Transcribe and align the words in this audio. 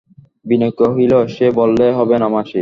বিনয় 0.45 0.73
কহিল, 0.79 1.13
সে 1.35 1.45
বললে 1.59 1.85
হবে 1.97 2.15
না 2.21 2.27
মাসি! 2.33 2.59